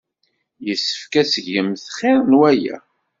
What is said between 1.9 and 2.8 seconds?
xir n waya.